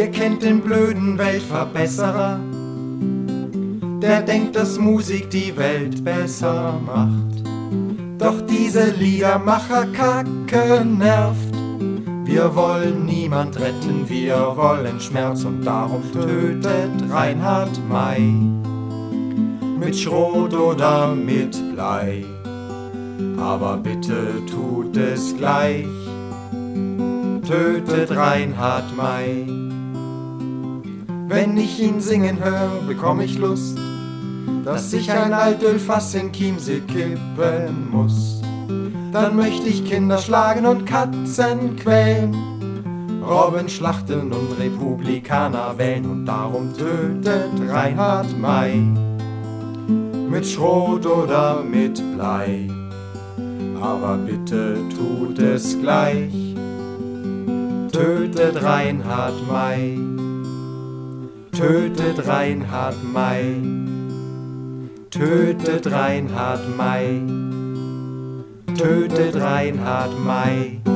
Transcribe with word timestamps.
Ihr 0.00 0.10
kennt 0.10 0.42
den 0.42 0.62
blöden 0.62 1.18
Weltverbesserer, 1.18 2.40
der 4.00 4.22
denkt, 4.22 4.56
dass 4.56 4.78
Musik 4.78 5.28
die 5.28 5.54
Welt 5.58 6.02
besser 6.02 6.80
macht. 6.86 7.44
Doch 8.16 8.40
diese 8.46 8.92
Liedermacher 8.92 9.86
Kacke 9.92 10.86
nervt. 10.86 11.54
Wir 12.24 12.56
wollen 12.56 13.04
niemand 13.04 13.60
retten, 13.60 14.08
wir 14.08 14.54
wollen 14.56 14.98
Schmerz 15.00 15.44
und 15.44 15.66
darum 15.66 16.02
tötet 16.14 17.10
Reinhard 17.10 17.78
May. 17.86 18.22
Mit 19.78 19.94
Schrot 19.94 20.54
oder 20.54 21.14
mit 21.14 21.58
Blei. 21.74 22.24
Aber 23.38 23.76
bitte 23.76 24.32
tut 24.50 24.96
es 24.96 25.36
gleich. 25.36 25.84
Tötet 27.46 28.16
Reinhard 28.16 28.96
May. 28.96 29.44
Wenn 31.30 31.56
ich 31.56 31.80
ihn 31.80 32.00
singen 32.00 32.42
höre, 32.42 32.82
bekomme 32.88 33.22
ich 33.22 33.38
Lust, 33.38 33.78
dass 34.64 34.92
ich 34.92 35.12
ein 35.12 35.32
Altölfass 35.32 36.12
in 36.16 36.32
Chiemsee 36.32 36.80
kippen 36.80 37.88
muss. 37.88 38.42
Dann 39.12 39.36
möchte 39.36 39.68
ich 39.68 39.88
Kinder 39.88 40.18
schlagen 40.18 40.66
und 40.66 40.86
Katzen 40.86 41.76
quälen, 41.76 42.34
Robben 43.22 43.68
schlachten 43.68 44.32
und 44.32 44.58
Republikaner 44.58 45.78
wählen 45.78 46.04
und 46.06 46.26
darum 46.26 46.76
tötet 46.76 47.52
Reinhard 47.68 48.36
May 48.36 48.82
mit 50.28 50.44
Schrot 50.44 51.06
oder 51.06 51.62
mit 51.62 52.02
Blei. 52.16 52.68
Aber 53.80 54.16
bitte 54.16 54.78
tut 54.96 55.38
es 55.38 55.78
gleich, 55.80 56.56
tötet 57.92 58.60
Reinhard 58.64 59.34
May, 59.48 59.96
tötet 61.52 62.26
Reinhard 62.26 62.96
May, 63.12 63.60
tötet 65.10 65.86
Reinhard 65.86 66.76
May 66.76 67.40
tötet 68.80 69.34
Reinhard 69.34 70.12
May. 70.24 70.89